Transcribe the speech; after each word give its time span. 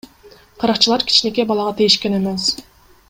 Каракчылар 0.63 1.05
кичинекей 1.11 1.47
балага 1.51 1.75
тийишкен 1.83 2.21
эмес. 2.21 2.49